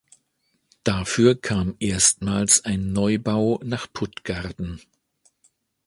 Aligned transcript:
Dafür 0.83 1.39
kam 1.39 1.75
erstmals 1.79 2.65
ein 2.65 2.91
Neubau 2.91 3.59
nach 3.63 3.85
Puttgarden. 3.93 4.81